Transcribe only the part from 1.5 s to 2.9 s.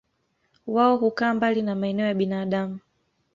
na maeneo ya binadamu.